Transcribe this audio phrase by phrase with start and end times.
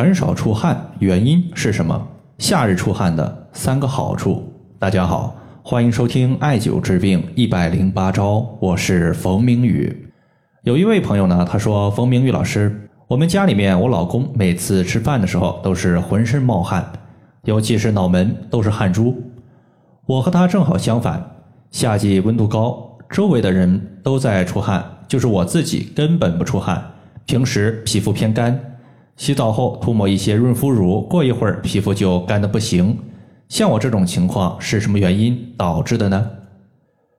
[0.00, 2.08] 很少出汗，原因是什么？
[2.38, 4.50] 夏日出汗的三个好处。
[4.78, 10.10] 大家好，欢迎收听艾灸治病一百零八招，我是冯明宇。
[10.62, 16.82] 有一位朋友呢，他说：“冯明宇老师，我们家里面我老公每次吃饭的时候都是浑身冒汗，
[17.44, 19.22] 尤其是脑门都是汗珠。
[20.06, 21.22] 我和他正好相反，
[21.72, 26.82] 夏季温度高，周围的人都在出汗，就是我自己根本不出汗。
[27.26, 28.58] 平时皮肤偏干。”
[29.20, 32.96] 洗澡后涂抹一些润肤乳，过一会儿皮肤就干得不行。
[33.50, 36.30] 像我这种情况是什么原因导致的呢？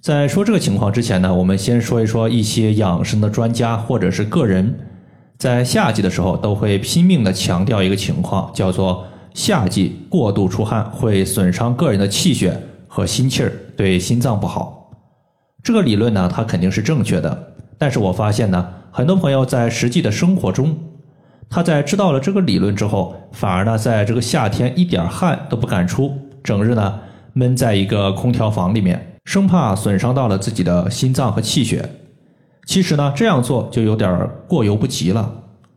[0.00, 4.74] 在说这个情况之前呢，我们先说一说一些养生的专家或者是个人，
[5.36, 9.04] 在夏季的时候都会拼命的强调一个情况，叫做
[9.34, 14.90] 夏季过度出汗会损伤个人的气血和心气儿，对心脏不好。
[15.62, 20.74] 这个理论呢，它肯定是正确的，但是我发现呢，很多朋友在实际的生活中。
[21.48, 27.00] 他在知道了这个理论之后，反而呢，在这个夏天一点汗都不敢出，整日呢
[27.34, 31.88] 闷在一个空调房里面，生怕损伤到了自己的心脏和气血。
[32.64, 35.30] 其实呢，这样做就有点过犹不及了。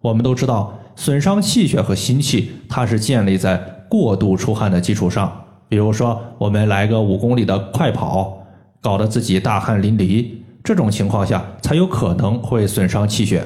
[0.00, 3.56] 我们都知道，损伤气血和心气，它是建立在
[3.88, 5.30] 过度出汗的基础上。
[5.68, 8.38] 比如说，我们来个五公里的快跑，
[8.80, 10.26] 搞得自己大汗淋漓，
[10.64, 13.44] 这种情况下才有可能会损伤气血。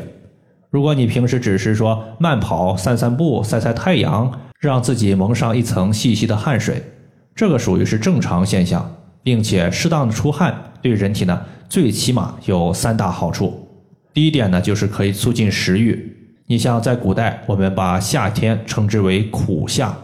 [0.72, 6.82] 如果你平时只是说慢跑、散散步、晒晒太阳，让自己蒙上一层细细的汗水，
[7.34, 8.90] 这个属于是正常现象，
[9.22, 13.68] 并且适当的出汗对人体呢最起码有三大好处。
[14.14, 16.16] 第一点呢就是可以促进食欲。
[16.46, 19.94] 你像在古代，我们把夏天称之为苦夏，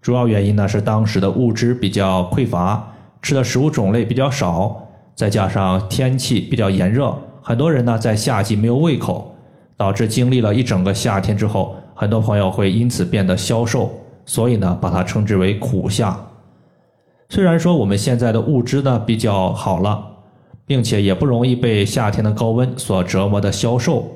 [0.00, 7.12] 主要原因呢是当时的物质比较匮乏，吃的食物种类比较少，再加上天气比较炎热，
[7.42, 9.32] 很多人呢在夏季没有胃口。
[9.76, 13.90] 导致经历了一整个夏天之后，很多朋友会因此变得消瘦，
[14.24, 16.18] 所以呢，把它称之为苦夏。
[17.28, 20.02] 虽然说我们现在的物资呢比较好了，
[20.64, 24.06] 并且也不容易被夏天的高温所折磨的消瘦，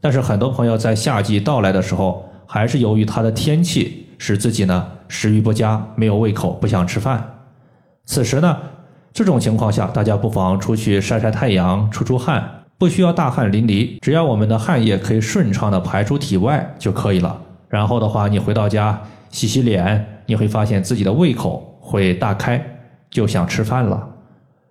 [0.00, 7.22] 但是很多朋友在夏季到来的时候，还是由于它的天气使自己呢食欲不佳，没有胃口，不想吃饭。
[8.04, 8.56] 此时呢，
[9.12, 12.57] 这种情况下，大家不妨出去晒晒太阳，出出汗。
[12.78, 17.42] 不需要大汗淋漓，只要我们的汗液可以顺畅的排出体外就可以了。
[17.68, 22.64] 然后的话，你回到家洗洗脸，你会发现自己的胃口会大开，
[23.10, 24.08] 就想吃饭了。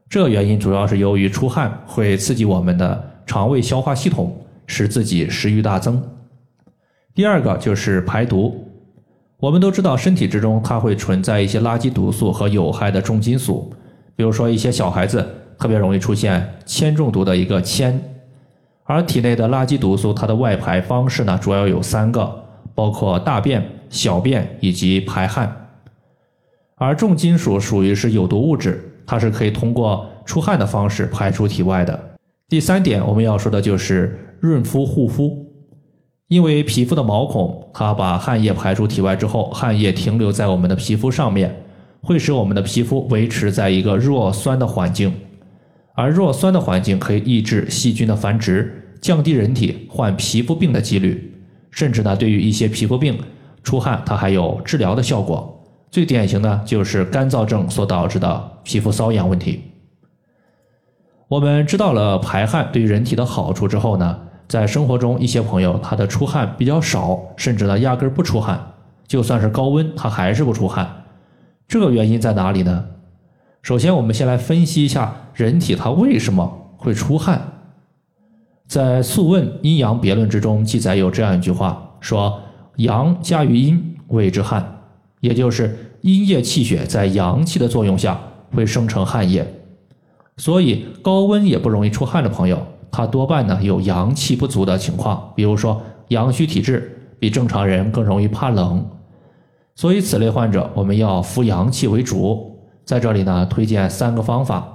[0.09, 4.33] 这原因主要是由于出汗会刺激我们的肠胃消化系统，
[4.67, 6.01] 使自己食欲大增。
[7.13, 8.63] 第二个就是排毒。
[9.39, 13.69] 我们都知道，身体之中它会存在一些垃圾毒素和有害的重金属，
[14.15, 15.27] 比如说一些小孩子。
[15.57, 17.99] 特别容易出现铅中毒的一个铅，
[18.83, 22.43] 而体内的垃圾毒素，它的外排方式呢，主要有三个，
[22.75, 25.69] 包括大便、小便以及排汗。
[26.75, 31.99] 而重金属属于是有毒物质，它是可以通过出汗的方式排出体外的。
[32.47, 35.47] 第三点，我们要说的就是润肤护肤，
[36.27, 41.63] 因为皮肤的毛孔，它把汗液排出体外之后，汗液停留在我们的皮肤上面，
[42.01, 45.13] 会使我们的皮肤维持在一个弱酸的环境。
[45.97, 51.41] 而弱酸的环境可以抑制细菌的繁殖，降低人体患皮肤病的几率，
[51.71, 53.17] 甚至呢，对于一些皮肤病，
[53.63, 55.67] 出汗它还有治疗的效果。
[55.89, 59.63] 最典型的就是干燥症所导致的皮肤瘙痒问题。
[61.27, 68.73] 我们知道了排汗对于人体的好处之后呢，在生活中一些朋友他的出汗比较少，甚至呢压根不出汗，
[69.07, 71.05] 就算是高温他还是不出汗，
[71.67, 72.85] 这个原因在哪里呢？
[73.67, 77.65] 首先，我们先来分析一下人体它为什么会出汗。
[78.65, 82.39] 在《素问·阴阳别论》之中记载有这样一句话，说
[82.77, 84.85] ：“阳加于阴，谓之汗。”
[85.19, 88.17] 也就是阴液气血在阳气的作用下
[88.53, 89.45] 会生成汗液。
[90.37, 98.89] 所以，高温也不容易出汗的朋友，他多半呢有阳气不足的情况，比如说阳虚体质，比正常人更容易怕冷。
[99.75, 102.53] 所以，此类患者我们要扶阳气为主。
[102.87, 104.65] 在这里呢，推荐三个方法。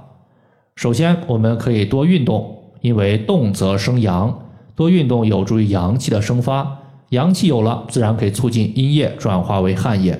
[0.75, 4.39] 首先，我们可以多运动，因为动则生阳，
[4.75, 6.77] 多运动有助于阳气的生发，
[7.09, 10.19] 阳气有了，自然可以促进阴液转化为汗液。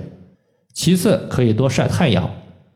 [0.73, 2.27] 其次，可以多晒太阳。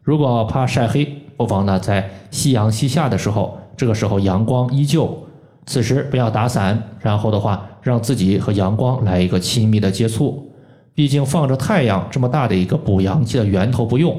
[0.03, 1.03] 如果怕晒黑，
[1.35, 5.17] 不妨呢在夕阳西下的时候，这个时候阳光依旧，
[5.65, 10.51] 此时不要打伞，然后的话，让自己和阳光来一个亲密的接触。
[10.93, 14.15] 毕竟放着太阳这么大的一个补阳气的源头不用。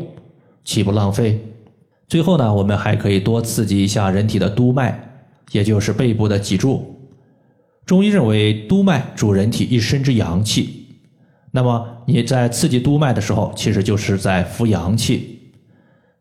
[0.65, 1.41] 岂不浪费？
[2.07, 4.99] 最后呢，我们还可以多刺激一下人体的督脉，
[5.53, 6.95] 也就是背部的脊柱。
[7.85, 10.87] 中医认为，督脉主人体一身之阳气。
[11.51, 15.41] 那么你在刺激督脉的时候，其实就是在扶阳气。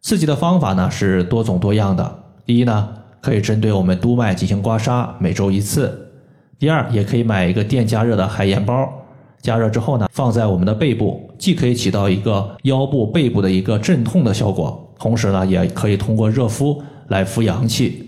[0.02, 2.24] 刺激的方法呢是多种多样的。
[2.46, 2.90] 第一呢，
[3.22, 6.10] 可以针对我们督脉进行刮痧，每周一次。
[6.58, 8.90] 第二，也可以买一个电加热的海盐包，
[9.42, 18.04] 加热之后呢，放在我们的背部，既可以起到一个腰部、背部的一个镇痛的效果，同时呢，也可以通过热敷来扶阳气。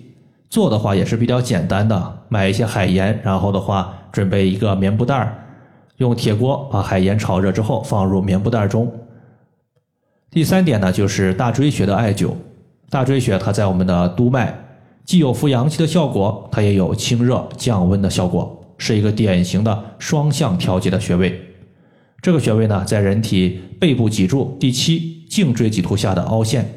[0.49, 5.37] 做的话也是比较简单的，买一些海盐，然后的话准备一个棉布袋儿，
[5.97, 8.91] 用铁锅把海盐炒热之后放入棉布袋中。
[10.31, 12.31] 第三点呢，就是大椎穴的艾灸。
[12.89, 14.51] 大椎穴它在我们的督脉，
[15.05, 21.39] 既有扶阳气的效果，它也有清热降温的效果，是一个典型的双向调节的穴位。
[22.21, 26.67] 这个穴位呢，在人体背部脊柱第七颈椎棘突下的凹陷。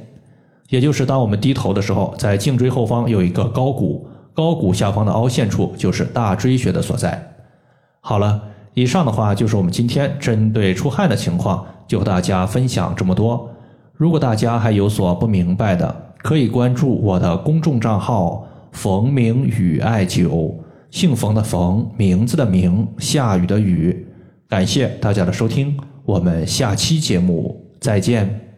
[0.69, 7.35] 也就是当我们低头的时候，在颈椎后方有一个高骨，高骨下方的凹陷处就是大椎穴的所在。
[8.01, 8.41] 好了，
[8.75, 13.51] 以上的话就是我们今天针对出汗的情况，就和大家分享这么多。
[13.95, 20.55] 如果大家还有所不明白的，可以关注我的公众账号“冯明宇艾灸”，
[20.91, 24.07] 姓冯的冯，名字的名，下雨的雨。
[24.53, 28.52] 感谢大家的收听，我们下期节目再见。